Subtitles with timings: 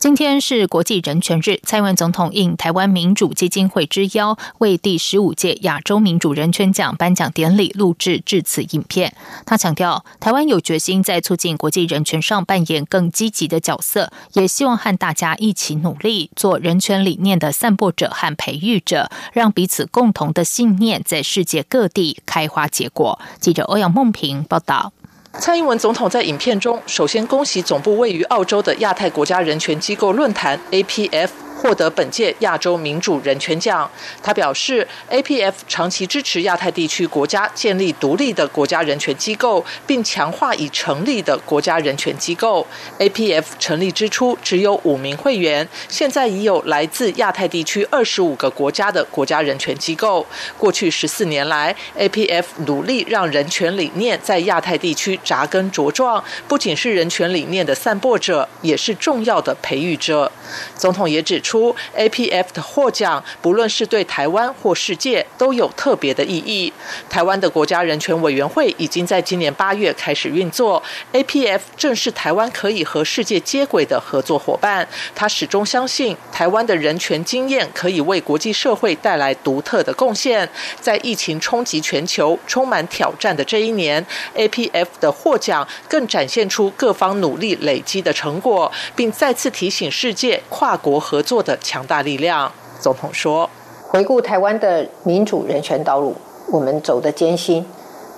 [0.00, 9.12] 今天是国际人权日，蔡英文总统应台湾民主基金会之邀，为第十五届亚洲民主人权奖颁奖典礼录制致辞影片。
[9.44, 23.18] 他强调，台湾有决心在促进国际人权上扮演更积极的角色，也希望和大家一起努力，做人权理念的散播者和培育者，让彼此共同的信念在世界各地开花结果。
[23.40, 24.92] 记者欧阳梦平报道。
[25.40, 31.47] 蔡英文总统在影片中，首先恭喜总部位于澳洲的亚太国家人权机构论坛 （APF）。
[31.58, 33.90] 获得本届亚洲民主人权奖。
[34.22, 42.64] 他表示，APF 长期支持亚太地区国家建立独立的国家人权机构，并强化已成立的国家人权机构。
[42.98, 50.24] APF 成立之初只有五名会员，现在已有来自亚太地区二十五个国家的国家人权机构。
[50.56, 60.30] 过去十四年来，APF 努力让人权理念在亚太地区扎根茁壮，不仅是人权理念的散播者，也是重要的培育者。
[60.76, 61.47] 总统也指出。
[61.48, 66.70] 出 APF 的获奖，不论是对台湾或世界，都有特别的意义。
[67.08, 70.82] 台湾的国家人权委员会已经在今年八月开始运作
[71.14, 74.86] ，APF 正是台湾可以和世界接轨的合作伙伴。
[75.14, 80.46] 他始终相信，台湾的人权经验可以为国际社会带来独特的贡献。
[80.78, 84.04] 在疫情冲击全球、充满挑战的这一年
[84.36, 91.37] ，APF 的获奖更展现出各方努力累积的成果，并再次提醒世界跨国合作。
[91.42, 93.48] 的强大力量，总统说
[93.88, 96.14] ：“回顾台湾的民主人权道路，
[96.50, 97.66] 我们走得艰辛，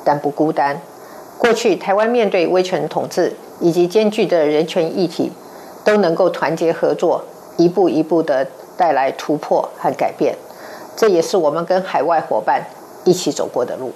[0.04, 0.80] 但不孤单。
[1.38, 5.32] 过去台湾面对威权统治以及艰巨的人权议题，
[5.84, 7.24] 都能够团结合作，
[7.56, 10.34] 一步一步的带来突破和改变。
[10.96, 12.62] 这也是我们跟海外伙伴
[13.04, 13.92] 一起走过的路。”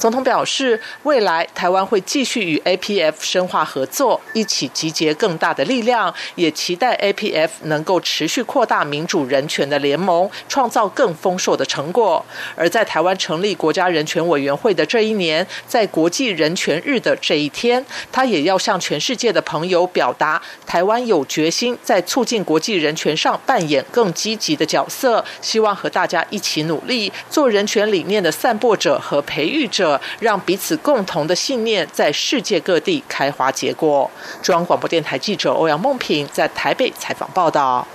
[0.00, 12.24] 总统表示，未来台湾会继续与 APF 深化合作，一起集结更大的力量，也期待 APF 能够持续扩大民主人权的联盟，创造更丰硕的成果。
[12.56, 29.89] 而在台湾成立国家人权委员会的这一年，在国际人权日的这一天，他也要向全世界的朋友表达，台湾有决心在促进国际人权上扮演更积极的角色，希望和大家一起努力，做人权理念的散播者和培育者。
[30.18, 34.10] 让彼此共同的信念在世界各地开花结果。
[34.42, 37.86] 中央广播电台记者欧阳梦平在台北采访报道。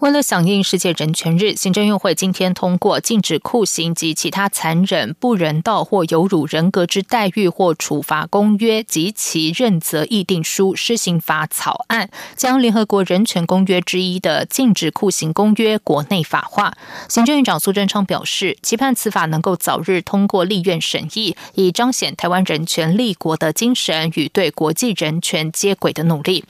[0.00, 16.76] 为了响应世界人权日，行政院会今天通过禁止酷刑及其他残忍、不人道或有辱人格之待遇或处罚公约及其认责议定书施行法草案，将联合国人权公约之一的禁止酷刑公约国内法化。
[17.08, 26.44] 行政院长苏贞昌表示，期盼此法能够早日通过立院审议，以彰显台湾人权立国的精神与对国际人权接轨的努力。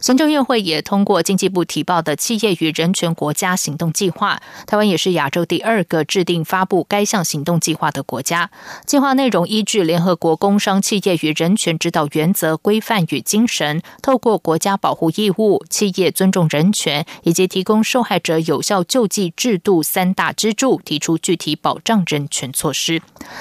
[0.00, 8.50] 行政院会也通过经济部提报的企业与人权国家行动计划，台湾也是亚洲第二个制定发布该项行动计划的国家。
[8.86, 23.00] 计划内容依据联合国工商企业与人权指导原则规范与精神，透过国家保护义务、企业尊重人权以及提供受害者有效救济制度三大支柱，提出具体保障人权措施。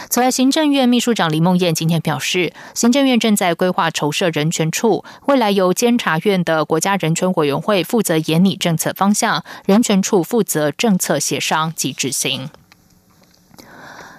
[0.09, 12.49] 此外，行政院秘书长李梦燕今天表示，行政院正在规划筹设人权处，未来由监察院的国家人权委员会负责研拟政策方向，人权处负责政策协商及执行。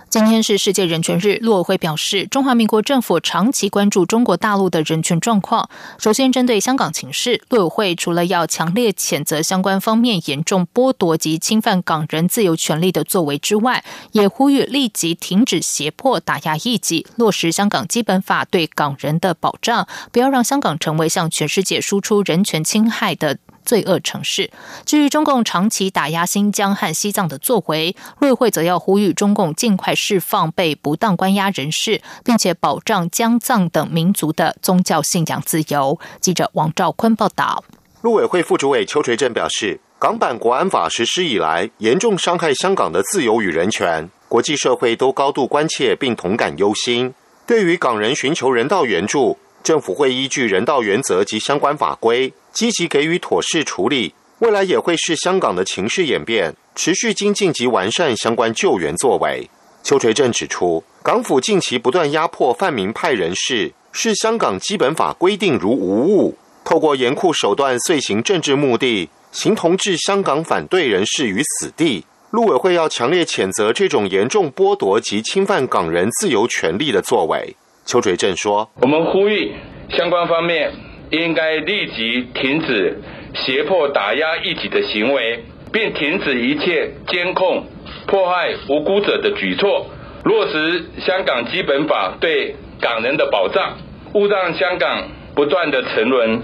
[0.08, 5.70] 今天是世界人权日，陆委会表示，中华民国政府长期关注中国大陆的人权状况。
[5.98, 23.38] 首先，针对香港情势，陆委会除了要强烈谴责相关方面严重剥夺及侵犯港人自由权利的作为之外，也呼吁立即停止胁迫、打压异己，落实香港基本法对港人的保障，不要让香港成为向全世界输出人权侵害的。
[23.64, 24.50] 罪恶城市。
[24.84, 35.98] 至于中共长期打压新疆和西藏的作为，瑞会则要呼吁中共尽快释放被不当关押人士，并且保障疆藏等民族的宗教信仰自由。
[36.20, 37.64] 记者王兆坤报道。
[38.02, 47.12] 陆委会副主委邱垂正表示，港版国安法实施以来，严重伤害香港的自由与人权，国际社会都高度关切并同感忧心。
[47.46, 52.32] 对于港人寻求人道援助，政府会依据人道原则及相关法规。
[52.52, 59.48] 积极给予妥适处理，未来也会视香港的情势演变，持续精进及完善相关救援作为。
[59.82, 72.04] 邱垂正指出，港府近期不断压迫泛民派人士，视香港基本法规定如无物，透过严酷手段遂行政治目的，形同置香港反对人士于死地。
[72.30, 77.56] 陆委会要强烈谴责这种严重剥夺及侵犯港人自由权利的作为。
[77.86, 79.52] 邱垂正说：“我们呼吁
[79.96, 80.72] 相关方面
[81.10, 83.00] 应该立即停止
[83.34, 87.66] 胁迫打压异己的行为，并停止一切监控、
[88.06, 89.86] 迫害无辜者的举措，
[90.24, 93.76] 落实香港基本法对港人的保障，
[94.14, 96.42] 勿让香港不断的沉沦，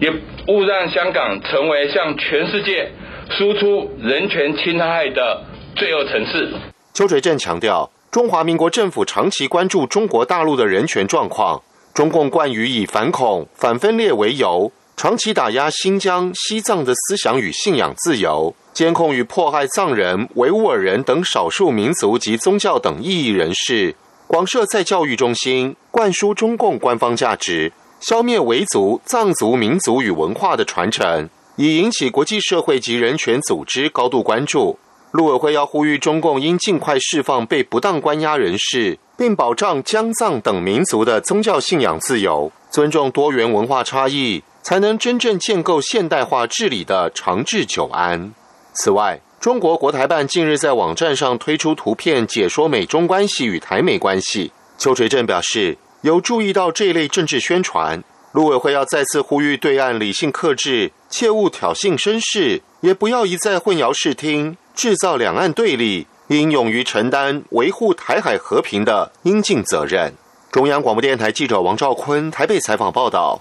[0.00, 0.12] 也
[0.48, 2.90] 勿让香港成为向全世界。”
[3.38, 5.44] 输出人权侵害的
[5.76, 6.48] 罪恶城市。
[6.92, 11.62] 邱垂正强调，中华民国政府长期关注中国大陆的人权状况。
[11.92, 23.94] 中共惯于以反恐、反分裂为由，长期打压新疆、西藏的思想与信仰自由，监控与迫害藏人、维吾尔人等少数民族及宗教等异议人士，
[24.26, 31.28] 广设在教育中心，灌输中共官方价值，消灭维族、藏族民族与文化的传承。
[31.56, 34.78] 已引起国际社会及人权组织高度关注。
[35.10, 48.32] 陆委会要呼吁中共应尽快释放被不当关押人士，并保障疆藏等民族的宗教信仰自由，尊重多元文化差异，才能真正建构现代化治理的长治久安。
[48.72, 54.52] 此外，中国国台办近日在网站上推出图片解说美中关系与台美关系。
[54.78, 58.02] 邱垂正表示，有注意到这类政治宣传。
[58.32, 70.14] 陆委会要再次呼吁对岸理性克制，切勿挑衅声势，也不要一再混淆视听，制造两岸对立，应勇于承担维护台海和平的应尽责任。
[70.52, 73.40] 中央广播电台记者王兆坤台北采访报道。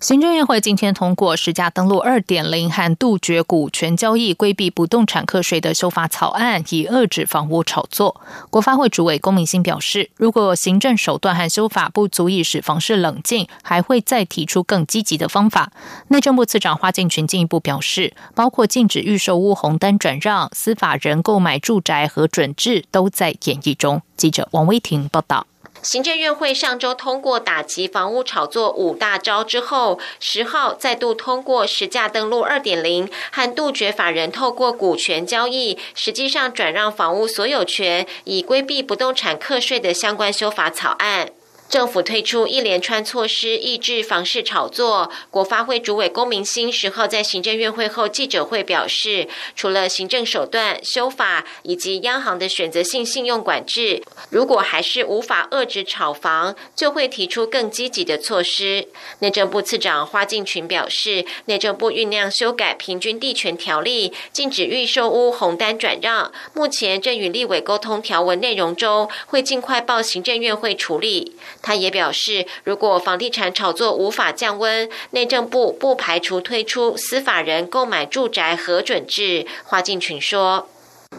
[0.00, 8.20] 行政院会今天通过实价登录二点零和杜绝股权交易、规避不动产课税的修法草案，以遏制房屋炒作。
[8.48, 15.72] 国发会主委龚明鑫表示，如果行政手段和修法不足以使房市冷静，还会再提出更积极的方法。
[16.06, 24.00] 内政部次长花敬群进一步表示，包括禁止预售屋红单转让、司法人购买住宅核准制，都在演绎中。
[24.16, 25.48] 记者王威婷报道。
[25.82, 41.30] 行政院会上周通过打击房屋炒作五大招之后，十号再度通过实价登录二点零和杜绝法人透过股权交易，实际上转让房屋所有权，以规避不动产课税的相关修法草案。
[41.68, 45.10] 政府推出一连串措施抑制房市炒作。
[45.30, 58.88] 国发会主委龚明鑫十号在行政院会后记者会表示，除了行政手段修法以及央行的选择性信用管制，如果还是无法遏制炒房，就会提出更积极的措施。
[59.18, 71.36] 内政部次长花敬群表示，内政部酝酿修改平均地权条例，禁止预售屋红单转让，目前正与立委沟通条文内容中，会尽快报行政院会处理。
[71.60, 79.44] 他也表示，如果房地产炒作无法降温，内政部不排除推出司法人购买住宅核准制。
[79.64, 80.66] 华进群说：“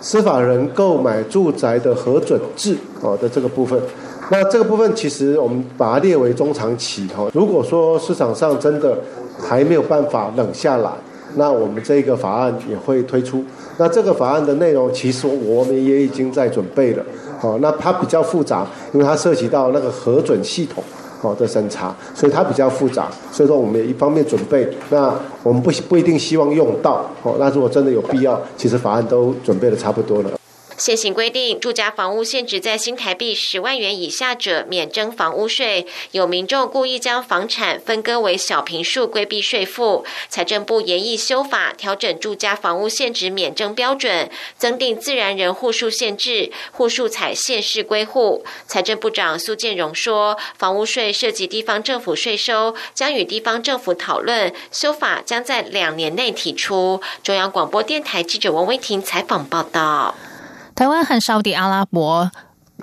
[0.01, 3.81] 司法人购买住宅的核准制哦的这个部分，
[4.31, 7.29] 那这个部分其实我们把它列为中长期哈。
[7.33, 8.97] 如果说市场上真的
[9.39, 10.91] 还没有办法冷下来，
[11.35, 13.43] 那我们这个法案也会推出。
[13.79, 17.03] 那这个法案的内容，其实我们也已经在准备了。”
[17.41, 20.83] 哦，那它比较复杂，因为它涉及到那个核准系统，
[21.21, 23.07] 哦的审查，所以它比较复杂。
[23.31, 30.38] 所以说，我们也一方面准备，那我们不不一定希望用到，哦，那如果真的有必要，其实法案都准备的差不多了。
[30.79, 35.85] 现行规定，住家房屋限值在新台币十万元以下者免征房屋税。
[36.11, 40.05] 有民众故意将房产分割为小平数，规避税负。
[40.29, 48.45] 财政部研议修法，调整住家房屋限值免征标准，增订自然人户数限制，户数采县市归户。
[48.65, 57.01] 财政部长苏建荣说，房屋税涉及地方政府税收，将与地方政府讨论修法，将在两年内提出。
[57.21, 60.15] 中央广播电台记者王威婷采访报道。
[60.79, 62.31] 台湾和沙地阿拉伯。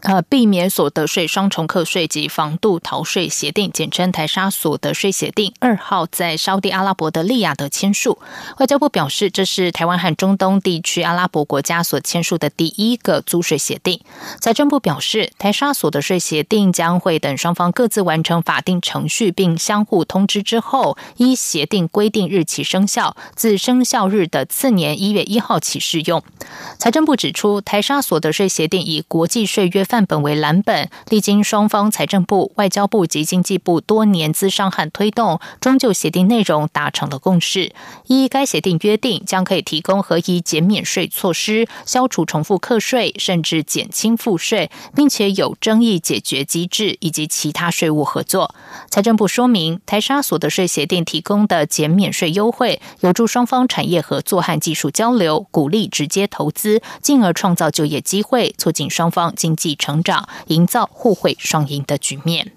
[0.06, 8.20] 呃，避免所得税双重课税及防度逃税协定，简称台沙所得税协定，二号在沙地阿拉伯的利雅得签署。
[8.58, 14.00] 外交部表示，这是台湾和中东地区阿拉伯国家所签署的第一个租税协定。
[14.40, 26.22] 财政部表示，台沙所得税协定将会等双方各自完成法定程序并相互通知之后，依协定规定日期生效，自生效日的次年一月一号起适用。
[26.78, 29.95] 财政部指出，台沙所得税协定以国际税约范。
[29.96, 37.72] 范本为蓝本，历经双方财政部、外交部及经济部多年资商和推动，终究协定内容达成了共识。
[38.06, 48.54] 一该协定约定，将可以提供合宜减免税措施，消除重复课税，甚至减轻赋税，并且有争议解决机制以及其他税务合作。
[48.90, 62.52] 财政部说明，台沙所得税协定提供的减免税优惠，有助双方产业合作和技术交流，鼓励直接投资，进而创造就业机会，促进双方经济成长，营造互惠双赢的局面。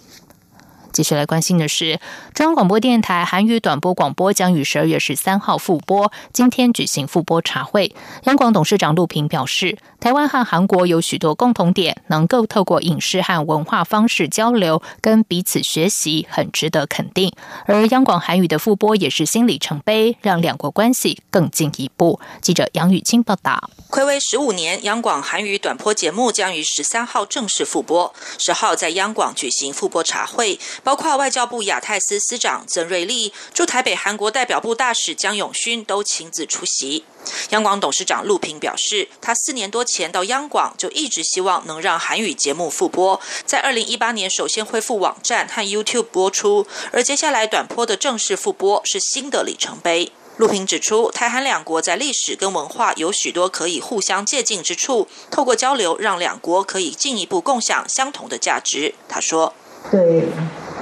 [0.91, 2.00] 继续来关心的是，
[2.34, 7.96] 中央广播电台韩语短波广播将于十二月十三号复播，今天举行复播茶会。
[8.24, 9.77] 央广董事长陆平表示。
[10.00, 17.34] 台湾和韩国有许多共同点，能够透过影视和文化方式交流，跟彼此学习，很值得肯定。
[17.65, 22.22] 而央广韩语的复播也是新里程碑，让两国关系更进一步。
[22.39, 23.69] 记者杨雨清报道。
[23.89, 28.13] 暌违十五年，央广韩语短波节目将于十三号正式复播。
[28.38, 37.06] 十号在央广举行复播茶会，包括外交部亚太司司长曾瑞丽、驻台北韩国代表部大使江永勋都亲自出席。
[37.50, 50.12] 央广董事长陆平表示，他四年多前到央广就一直希望能让韩语节目复播，在二零一八年首先恢复网站和 YouTube 播出，而接下来短波的正式复播是新的里程碑。
[50.38, 58.96] 陆平指出，台韩两国在历史跟文化有许多可以互相借鉴之处，透过交流，让两国可以进一步共享相同的价值。
[59.10, 59.54] 他说
[59.92, 60.30] ：“对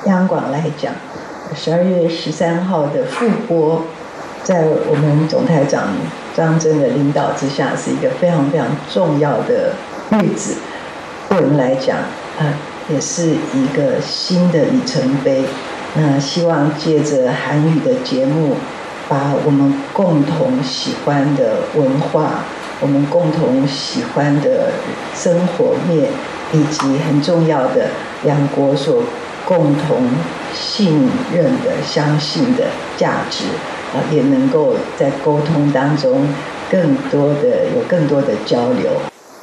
[0.06, 0.94] 央广来讲，
[1.56, 3.82] 十二月十三号的复播。”
[4.44, 5.90] 在我们总台长
[6.34, 9.74] 张真的领导之下，是一个非常非常重要的
[10.12, 10.56] 日子。
[11.28, 11.98] 对我们来讲，
[12.40, 12.56] 啊，
[12.88, 15.44] 也是一个新的里程碑。
[15.96, 18.56] 那希望借着韩语的节目，
[19.10, 22.46] 把我们共同喜欢的文化、
[22.80, 24.70] 我们共同喜欢的
[25.14, 26.10] 生活面，
[26.54, 27.88] 以及很重要的
[28.24, 29.04] 两国所
[29.48, 30.10] 共同
[30.54, 33.46] 信任的、相信的价值。
[33.94, 36.28] 啊，也能够在沟通当中
[36.70, 38.92] 更多的有更多的交流。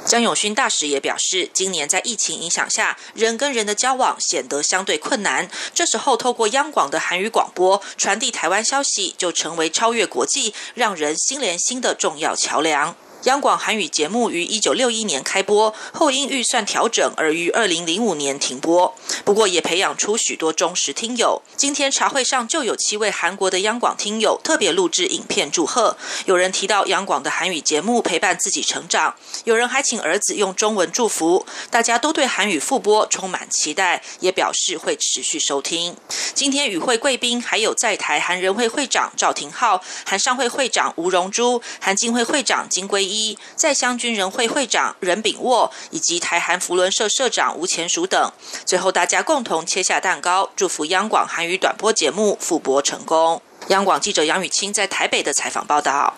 [0.04, 5.48] 江永勋大使也表示，今年在疫情影响下，人跟人的交往显得相对困难。
[5.72, 12.94] 这时候，透过央广的韩语广播传递台湾消息，就成为超越国际、让人心连心的重要桥梁。
[13.24, 18.94] 央广韩语节目于一九六一年开播，后因预算调整而于二零零五年停播。
[19.24, 21.40] 不过也培养出许多忠实听友。
[21.56, 25.96] 今天茶会上就有七位韩国的央广听友特别录制影片祝贺。
[26.26, 29.14] 有人提到央广的韩语节目陪伴自己成长，
[29.44, 31.46] 有人还请儿子用中文祝福。
[31.70, 35.96] 大家都对韩语复播充满期待，也表示会持续收听。
[36.34, 43.13] 今天与会贵宾还有在台韩人会会长赵廷浩、韩商会会长吴荣珠、韩金会会长金圭。
[43.13, 48.32] 一一在乡军人会会长任炳沃以及台韩福伦社社长吴前蜀等，
[48.66, 53.40] 最后大家共同切下蛋糕，祝福央广韩语短波节目复播成功。
[53.68, 56.14] 央广记者杨雨清在台北的采访报道。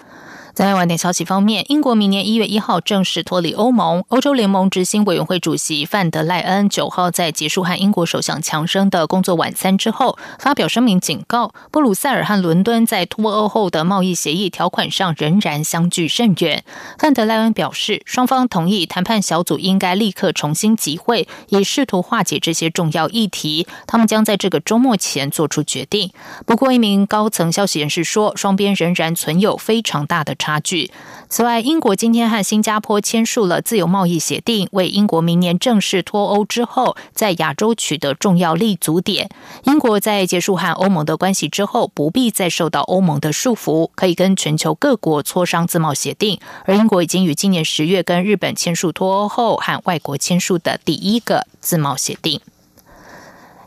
[0.57, 4.03] 在晚点消息方面，英国明年一月一号正式脱离欧盟。
[4.09, 16.65] 欧洲联盟执行委员会主席范德赖恩九号在结束和英国首相强生的工作晚餐之后，发表声明警告，布鲁塞尔和伦敦在脱欧后的贸易协议条款上仍然相距甚远。
[16.99, 23.67] 范德赖恩表示，双方同意谈判小组应该立刻重新集会，以试图化解这些重要议题。
[23.87, 26.13] 他们将在这个周末前做出决定。
[26.47, 30.35] 不过，一名高层消息人士说，双边仍然存有非常大的。
[30.46, 30.93] 差差距。
[31.29, 39.29] 此外，英国今天和新加坡签署了自由贸易协定，为英国明年正式脱欧之后，在亚洲取得重要立足点。
[39.65, 46.39] 英国在结束和欧盟的关系之后，不必再受到欧盟的束缚，可以跟全球各国磋商自贸协定。
[46.65, 52.41] 而英国已经于今年十月跟日本签署脱欧后和外国签署的第一个自贸协定。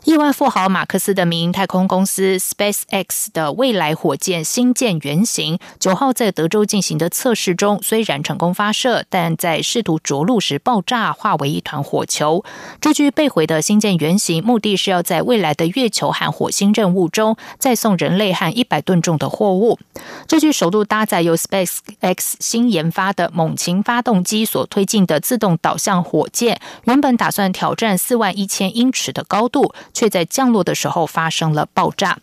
[0.04, 12.42] 亿万富豪马克思的民营太空公司 SpaceX 的未来火箭新建原型，九号在德州进行的测试中，虽然成功发射，但在试图着陆时爆炸，化为一团火球。
[12.80, 19.78] 这具被毁的新建原型，目的是要在未来的月球和火星任务中，再送人类和一百吨重的货物。
[20.26, 29.74] 这具首度搭载由 SpaceX 新研发的猛禽发动机所推进的自动导向火箭，原本打算挑战四万一千英尺的高度。
[29.92, 32.18] 却在降落的时候发生了爆炸，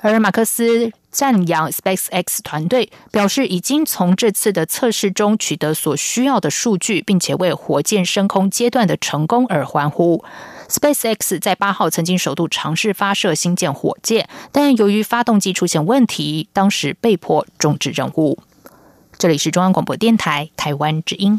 [0.00, 10.24] 而马克思赞扬 SpaceX 团队，表示已经从这次的测试中取得所需要的数据，并且为火箭升空阶段的成功而欢呼。
[10.68, 18.38] SpaceX 在八号曾经首度尝试发射新建火箭，但由于发动机出现问题，当时被迫终止任务。
[19.18, 21.38] 这里是中央广播电台台湾之音。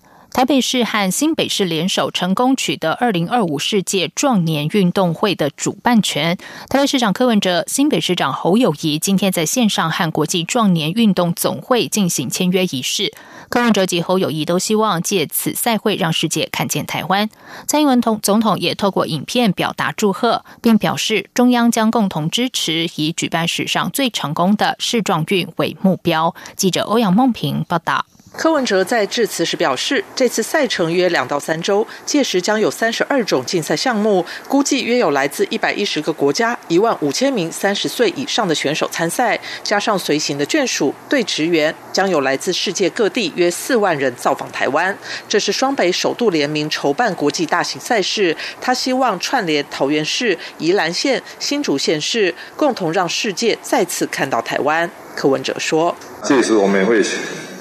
[0.33, 6.37] 台北市和新北市联手，成功取得二零二五世界壮年运动会的主办权。
[6.69, 13.13] 台北市长柯文哲、新北市长侯友谊今天在线上和国际壮年运动总会进行签约仪式。
[13.49, 17.29] 柯文哲及侯友谊都希望借此赛会让世界看见台湾。
[17.67, 26.33] 蔡英文同总统也透过影片表达祝贺，并表示中央将共同支持以举办史上最成功的世壮运为目标。
[26.55, 28.05] 记者欧阳梦平报道。
[28.33, 44.97] 柯文哲在致辞时表示，这次赛程约两到三周，届时将有三十二种竞赛项目，估计约有来自一百一十个国家一万五千名三十岁以上的选手参赛，加上随行的眷属、对职员，将有来自世界各地约四万人造访台湾。
[45.27, 54.89] 这是双北首度联名筹办国际大型赛事，他希望串联桃园市、宜兰县、新竹县市，共同让世界再次看到台湾。
[55.15, 57.03] 柯文哲说：“届时我们也会。”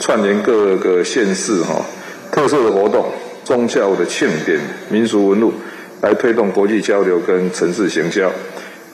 [0.01, 1.85] 串联各个县市哈
[2.33, 3.13] 特色的活动、
[3.45, 5.53] 宗教的庆典、民俗文物，
[6.01, 8.33] 来推动国际交流跟城市行销。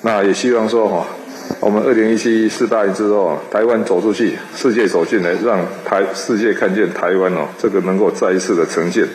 [0.02, 1.06] 那也希望说哈，
[1.60, 9.06] 我们二零一七四大运之后，台湾走出去，世界走进来，让台世界看见台湾哦，这个能够再一次的呈现。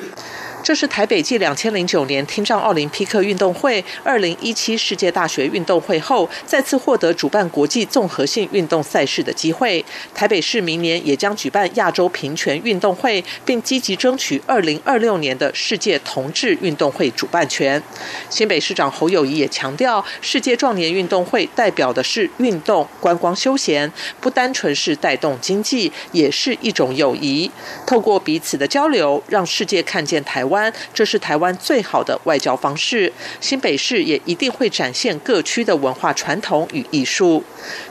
[0.71, 9.83] 这是台北继两千零九年听障奥林匹克运动会、二零一七世界大学运动会后，再次获得主办国际综合性运动赛事的机会。
[10.15, 17.83] 台北市明年也将举办亚洲平权运动会，并积极争取二零二六年的世界同志运动会主办权。
[18.29, 27.51] 新北市长侯友谊也强调，世界壮年运动会代表的是运动、观光、休闲，不单纯是带动经济，也是一种友谊。
[27.85, 30.60] 透过彼此的交流，让世界看见台湾。
[30.93, 33.13] 这是台湾最好的外交方式。
[33.39, 37.41] 新北市也一定会展现各区的文化传统与艺术。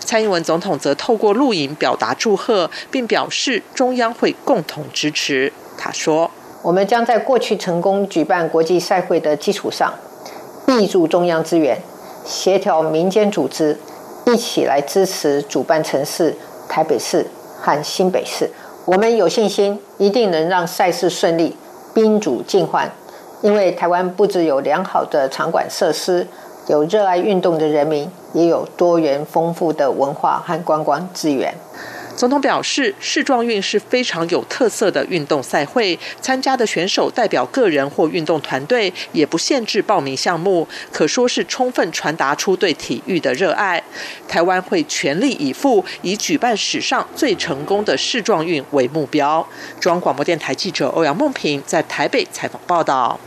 [0.01, 5.51] 蔡英文总统则透过录影表达祝贺，并表示中央会共同支持。
[5.79, 9.95] 他说：“我们将在过去成功举办国际赛会的基础上，
[10.67, 11.81] 挹注中央资源，
[12.27, 13.79] 协调民间组织，
[14.27, 16.37] 一起来支持主办城市
[16.69, 17.25] 台北市
[17.59, 18.51] 和新北市。
[18.85, 21.57] 我们有信心，一定能让赛事顺利。”
[21.93, 22.91] 宾主尽欢，
[23.43, 26.27] 因为台湾不只有良好的场馆设施，
[26.69, 31.55] 有热爱运动的人民，也有多元丰富的文化和观光资源。
[32.21, 43.83] 总统表示，世壮运是非常有特色的运动赛会，参加的选手代表个人或运动团队，也不限制报名项目，可说是充分传达出对体育的热爱。
[44.29, 49.49] 台湾会全力以赴，以举办史上最成功的世壮运为目标。
[49.81, 53.19] 中央广播电台记者欧阳梦平在台北采访报道。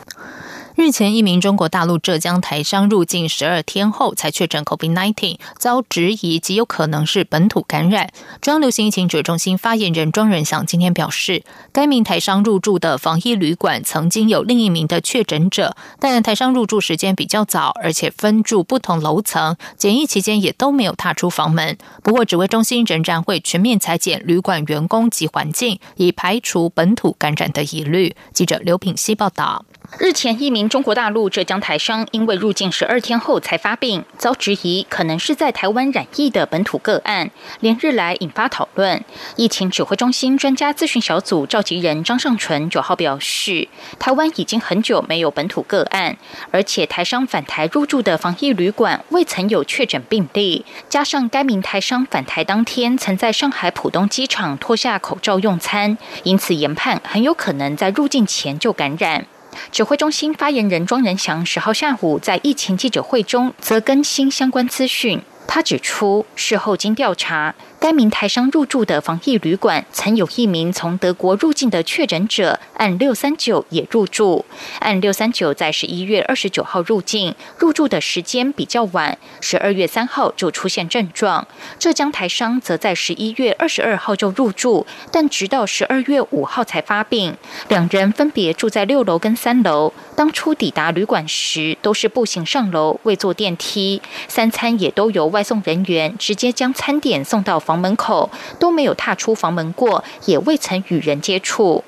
[0.76, 8.10] 日前，一名中国大陆浙江台商入境十二天后才确诊 COVID-19，遭质疑极有可能是本土感染。
[8.42, 21.78] 中央流行疫情指挥中心发言人庄仁祥今天表示，该名台商入住的防疫旅馆曾经有另一名的确诊者，但台商入住时间比较早，而且分住不同楼层，检疫期间也都没有踏出房门。
[22.02, 28.16] 不过，指挥中心仍然会全面裁剪旅馆员工及环境，以排除本土感染的疑虑。
[28.34, 29.66] 记者刘品希报道。
[30.00, 37.30] 日前，一名中国大陆浙江台商因为入境十二天后才发病，遭质疑可能是在台湾染疫的本土个案，
[37.60, 39.04] 连日来引发讨论。
[39.36, 43.68] 疫情指挥中心专家咨询小组召集人张尚纯九号表示，
[44.00, 46.18] 台湾已经很久没有本土个案，
[46.50, 59.28] 而且台商返台入住的防疫旅馆未曾有确诊病例，加上该名台商返台当天曾在上海浦东机场脱下口罩用餐，因此研判很有可能在入境前就感染。
[59.72, 65.22] 指挥中心发言人庄仁祥十号下午在疫情记者会中，则更新相关资讯。
[65.48, 67.54] 他指出，事后经调查。
[67.80, 74.46] 该名台商入住的防疫旅馆曾有一名从德国入境的确诊者，按六三九也入住。
[74.80, 81.46] 按六三九在十一月二十九号入境，入住的时间比较晚，十二月三号就出现症状。
[81.78, 87.36] 浙江台商则在十一月二十二号就入住，但直到十二月五号才发病。
[87.68, 94.02] 两人分别住在六楼跟三楼，当初抵达旅馆时都是步行上楼，未坐电梯。
[94.30, 97.74] 三餐也都有外送人员直接将餐点送到房。
[97.84, 101.84] 门口都没有踏出房门过，也未曾与人接触。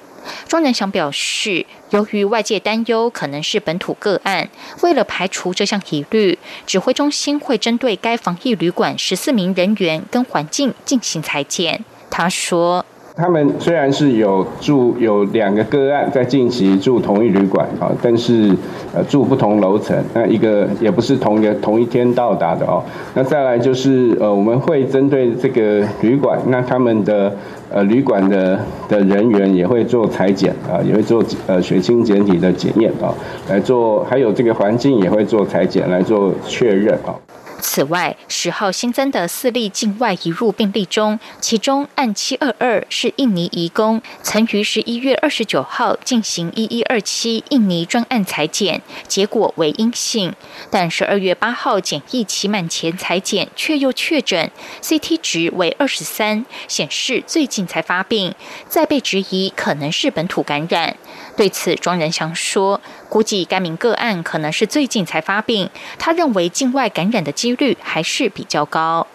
[0.46, 4.50] 庄仁祥表示，由于外界担忧可能是本土个案，
[4.82, 11.86] 为了排除这项疑虑，指挥中心会针对该防疫旅馆十四名人员跟环境进行裁剪。
[12.10, 12.86] 他说。
[13.18, 18.54] 他们虽然是有住有两个个案在近期住同一旅馆啊，但是
[18.94, 22.84] 呃住不同楼层，那一个也不是同一个同一天到达的哦。
[23.14, 27.34] 那再来就是呃我们会针对这个旅馆，那他们的
[27.72, 33.14] 呃旅馆的的人员也会做裁剪啊，也会做呃血清检体的检验啊，
[33.50, 37.16] 来做还有这个环境也会做裁剪来做确认啊。
[37.62, 50.34] 此外，十号新增的四例境外移入病例中，其中案七二二是印尼移工，曾于十一月二十九号进行一一二七印尼专案裁剪，结果为阴性，
[50.70, 54.52] 但十二月八号检疫期满前裁剪却又确诊
[54.84, 58.34] ，CT 值为二十三，显示最近才发病，
[58.68, 60.96] 再被质疑可能是本土感染。
[61.36, 69.08] 对此，庄仁祥说：“估计该名个案可能是最近才发病，他认为境外感染的几率还是比较高。”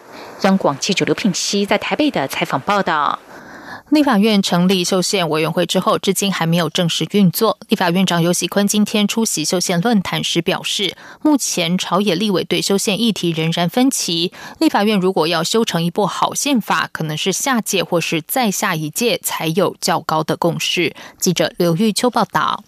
[0.42, 3.18] 央广记者刘品熙在台北的采访报道。
[3.90, 7.59] 立法院成立修宪委员会之后，至今还没有正式运作。
[7.68, 14.33] 立法院长尤喜坤今天出席修宪论坛时表示，目前朝野立委对修宪议题仍然分歧。
[14.61, 20.94] 立法院如果要修成一部好宪法，可能是下届或是再下一届才有较高的共识。
[21.18, 22.62] 记者刘玉秋报道。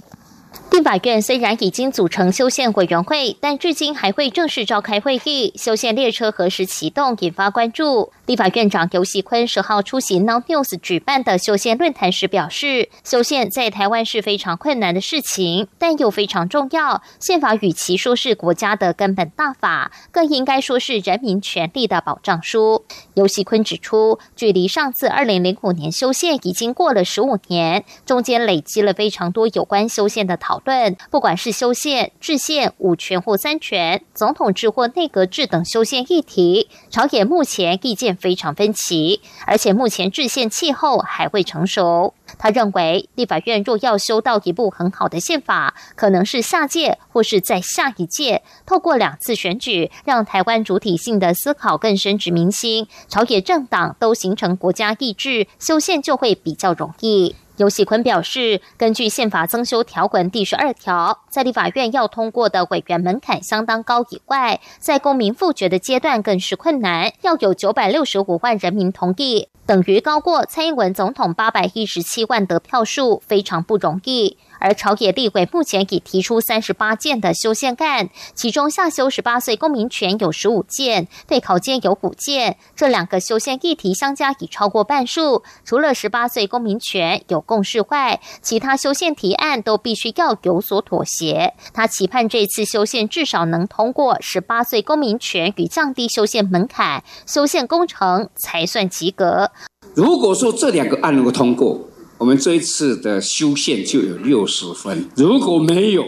[0.73, 5.53] 立法院虽然已经组成修宪委员会，但至今还会正式召开会议。
[5.55, 8.11] 修宪列车何时启动，引发关注。
[8.25, 17.03] 立法院长游锡坤十号出席 Now News 举办的修宪论坛时表示，修宪在台湾是非常困难的事情，但又非常重要。
[17.21, 22.85] 宪法与其说是国家的根本大法，更应该说是人民权利的保障书。
[23.13, 42.15] 游锡坤指出，距离上次二零零五年修宪已经过了十五年，中间累积了非常多有关修宪的讨论，不管是修宪、制宪、五权或三权、总统制或内阁制等修宪议题，朝野目前意见非常分歧，而且目前制宪气候还未成熟。
[42.39, 57.37] 他认为，立法院若要修到一部很好的宪法，可能是下届或是在下一届，透过两次选举，让台湾主体性的思考更深植民心，朝野政党都形成国家意志，修宪就会比较容易。
[57.59, 74.37] 尤喜坤表示，根据宪法增修条文第十二条，在立法院要通过的委员门槛相当高以外，在公民复决的阶段更是困难，要有九百六十五万人民同意，等于高过蔡英文总统八百一十七万得票数，非常不容易。
[74.59, 85.43] 而朝野立委目前已提出三十八件的修宪案，其中下修十八岁公民权有十五件，备考件有五件，这两个修宪议题相加已超过半数。
[85.65, 91.55] 除了十八岁公民权有共识外，其他修宪提案都必须要有所妥协。
[91.73, 99.51] 他期盼这次修宪至少能通过十八岁公民权与降低修宪门槛，修宪工程才算及格。
[99.95, 106.05] 如果说这两个案能够通过，我们这一次的修宪就有六十分，如果没有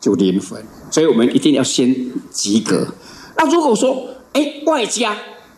[0.00, 2.88] 就零分，所以我们一定要先及格。
[3.36, 5.16] 那如果说哎外加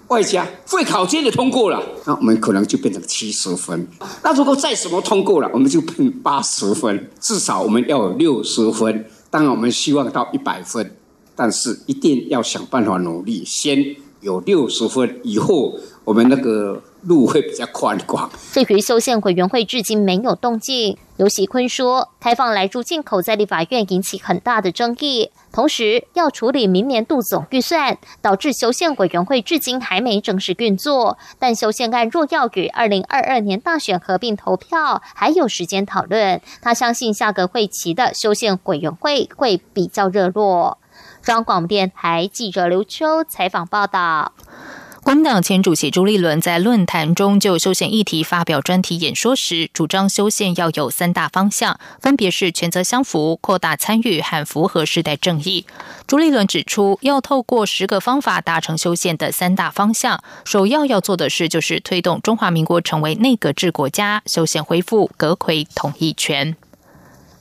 [0.08, 3.88] 外加会考卷的通过了，那我们可能就变成七十分。
[4.22, 9.06] 那如果再什么通过了，我们就变八十分，至少我们要有六十分。
[9.30, 10.94] 当然我们希望到一百分，
[11.34, 15.74] 但是一定要想办法努力，先有六十分，以后
[16.04, 16.82] 我们那个。
[17.02, 18.30] 路会比较宽广。
[18.52, 31.18] 至于修宪委员会至今没有动静，刘喜坤说，开放来猪进口在立法院引起很大的争议，同时要处理明年度总预算，导致修宪委员会至今还没正式运作。
[31.38, 36.40] 但修宪案若要与二零二二年大选合并投票，还有时间讨论。
[36.62, 40.78] 他相信下个会期的修宪委员会会比较热络。
[41.22, 44.32] 中央广播电台记者刘秋采访报道。
[45.10, 55.66] 国民党前主席朱立伦在论坛中就修宪议题发表专题演说时，主张修宪要有三大方向，分别是权责相符、扩大参与和符合时代正义。
[56.06, 66.56] 朱立伦指出，要透过十个方法达成修宪的三大方向，首要要做的事就是推动中华民国成为内阁制国家，修宪恢复阁魁统一权。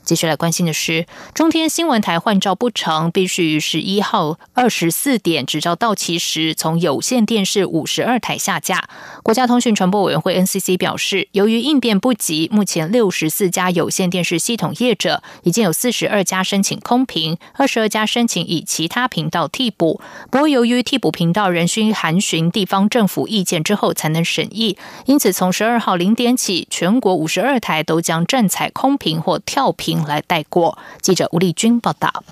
[0.02, 8.88] 接下来关心的是，中天新闻台换照不成，必须于十一号二十四点执照到期时，从有线电视五十二台下架。
[9.22, 20.00] 国家通讯传播委员会 NCC 表示，由于应变不及，目前六十四家有线电视系统业者已经有四十二家申请空屏，二十二家申请以其他频道替补。
[20.30, 29.99] 不过，由于替补频道仍需函询地方政府意见之后才能审议，因此从十二号零点起，全国五十二台都将正采空屏或跳屏。
[30.06, 30.76] 来带过。
[31.00, 32.22] 记者吴丽君报道。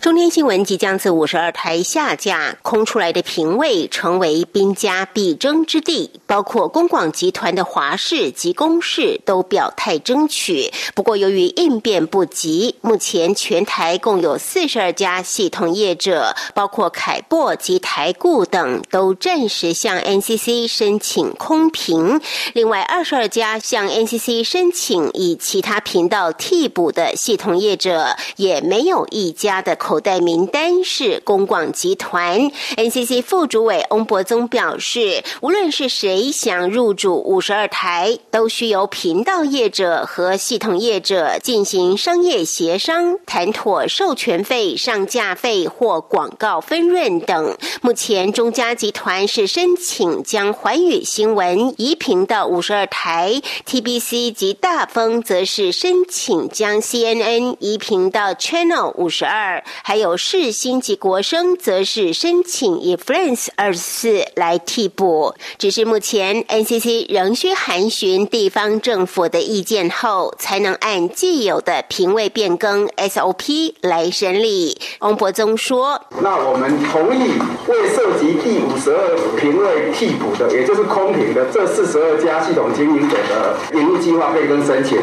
[0.00, 6.10] 中天新闻即将自五十二台下架，空出来的屏位成为兵家必争之地。
[6.26, 10.72] 包括公广集团的华视及公视都表态争取。
[10.94, 22.20] 不过，由于应变不及，目前全台共有四十二家系统业者，包括凯擘及台固等，都暂时向 NCC 申请空屏。
[22.54, 29.51] 另外，二十二家向 NCC 申请以其他频道替补的系统业者，也没有一家。
[29.52, 32.50] 他的口袋名单是公广集团。
[32.78, 47.54] NCC 副主委翁博宗表示，无论是谁想入主五十二台，都需由频道业者和系统业者进行商业协商，谈妥授权费、上架费或广告分润等。
[47.82, 59.41] 目前中嘉集团是申请将环宇新闻移频到五十二台，TBC 及大风则是申请将 CNN 移频到 Channel 五十二。
[59.42, 65.34] 二还有世新及国生，则是申请以 France 二十四来替补。
[65.58, 74.78] 只是目前 NCC 仍需函询地方政府的意见后，才能按既有的评位变更 SOP 来审理。
[75.00, 77.32] 翁博宗说：“那我们同意
[77.66, 84.98] 为涉及第五十二评位替补的，也就是空评的这四十二家系统经营者的引入计划变更申请。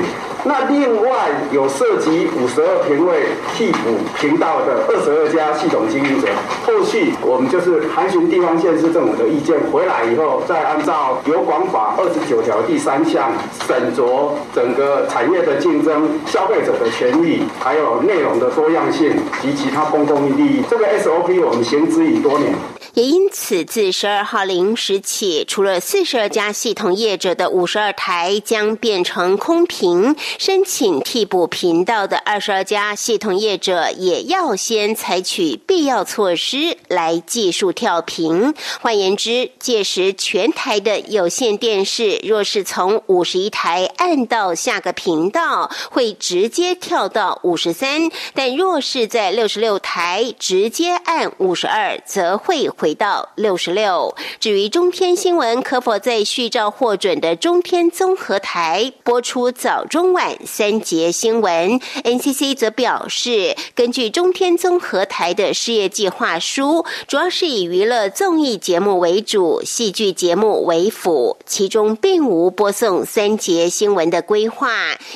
[0.45, 6.27] 那另外有涉及五十二评位替补评。”到的二十二家系统经营者，
[6.65, 13.31] 后续我们就是函询地方县市政府的意见，回来以后再按照《有广法》二十九条第三项
[13.67, 20.63] 审酌整个产业的竞争、消费者的权益，还有内容的多样性及其他公共利益。
[20.69, 22.53] 这个 SOP 我们行之已多年。
[22.93, 38.53] 也因此，自十二号零时起，除了四十二家系统业者的五十二台将变成空屏，申请替补频道的二十二家系统业者也要先采取必要措施来技术跳屏。
[38.81, 52.88] 换言之，届时全台的有线电视若是从五十一台按到下个频道，会直接跳到五十三；但若是在六十六台直接按五十二，则会回。
[52.89, 54.15] 回到六十六。
[54.39, 74.71] 至于中天新闻可否在续照获准的中天综合台播出早、中、晚三节新闻？NCC 则表示，根据中天综合台的事业计划书，主要是以娱乐综艺节目为主，戏剧节目为辅，其中并无播送三节新闻的规划。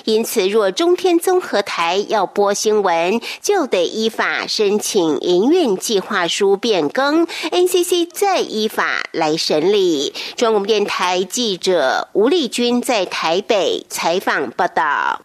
[0.05, 7.25] 因此，若中天综合台要播新闻，就得依法申请营运计划书变更。
[7.53, 10.11] NCC 再依法来审理。
[10.35, 15.21] 中央广播电台记者吴丽君在台北采访报道。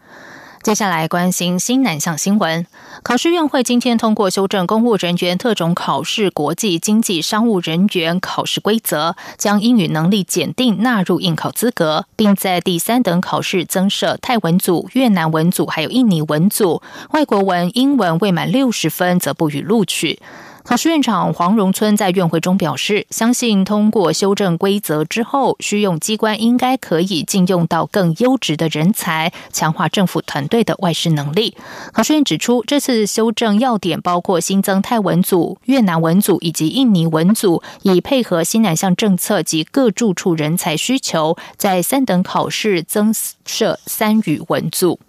[0.61, 2.67] 接下来关心新南向新闻。
[3.01, 16.83] 考试院会今天通过修正公务人员特种考试国际经济商务人员考试规则，将英语能力检定纳入应考资格，并在第三等考试增设泰文组、越南文组还有印尼文组。
[17.09, 20.19] 外国文、英文未满六十分则不予录取。
[20.63, 31.55] 考试院长黄荣村在院会中表示，相信通过修正规则之后，需用机关应该可以禁用到更优质的人才，强化政府团队的外事能力。
[31.91, 43.11] 考试院指出，这次修正要点包括新增泰文组、越南文组以及印尼文组，以配合新南向政策及各住处人才需求，在三等考试增
[43.45, 44.99] 设三语文组。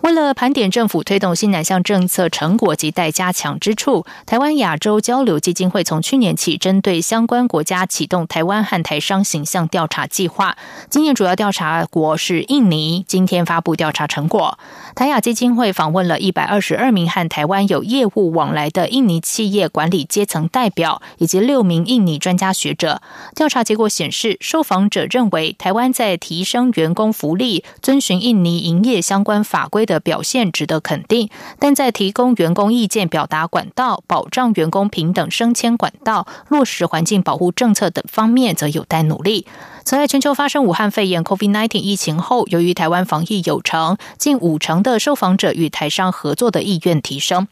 [0.00, 10.56] 为了盘点政府推动新南向政策成果及待加强之处，台湾亚洲交流基金会从去年起，针对相关国家启动台湾和台商形象调查计划。
[10.88, 14.58] 今年主要调查国是印尼，今天发布调查成果。
[14.94, 23.02] 台亚基金会访问了一百二十二名和台湾有业务往来的印尼企业管理阶层代表，以及六名印尼专家学者。
[23.34, 29.86] 调查结果显示，受访者认为台湾在提升员工福利、遵循印尼营业相关法规。
[29.90, 39.46] 的表现值得肯定，但在提供员工意见表达管道、保障员工平等升迁管道、落实环境保护政策等方面，则有待努力。
[39.90, 47.48] 此外，全球发生武汉肺炎 （COVID-19） 疫情后，由于台湾防疫有成，近五成的受访者与台商合作的意愿提升。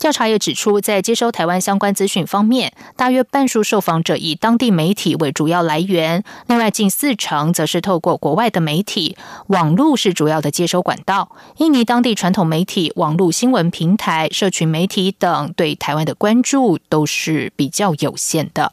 [0.00, 11.30] 调查也指出，在接收台湾相关资讯方面，大约半数受访者以当地媒体为主要来源，另外近四成则是透过国外的媒体、网络是主要的接收管道。
[11.58, 18.72] 印尼当地传统媒体、网络新闻平台、社群媒体等对台湾的关注都是比较有限的。